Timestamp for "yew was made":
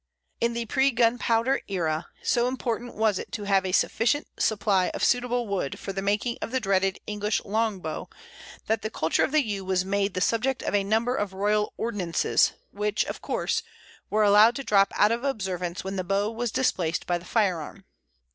9.45-10.15